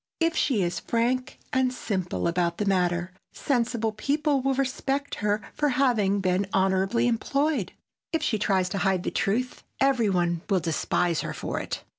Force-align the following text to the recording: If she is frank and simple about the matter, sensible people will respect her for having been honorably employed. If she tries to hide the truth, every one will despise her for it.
If 0.19 0.35
she 0.35 0.63
is 0.63 0.79
frank 0.79 1.37
and 1.53 1.71
simple 1.71 2.27
about 2.27 2.57
the 2.57 2.65
matter, 2.65 3.11
sensible 3.33 3.91
people 3.91 4.41
will 4.41 4.55
respect 4.55 5.13
her 5.21 5.43
for 5.53 5.69
having 5.69 6.21
been 6.21 6.47
honorably 6.53 7.05
employed. 7.07 7.73
If 8.11 8.23
she 8.23 8.39
tries 8.39 8.67
to 8.69 8.79
hide 8.79 9.03
the 9.03 9.11
truth, 9.11 9.63
every 9.79 10.09
one 10.09 10.41
will 10.49 10.59
despise 10.59 11.21
her 11.21 11.33
for 11.35 11.59
it. 11.59 11.83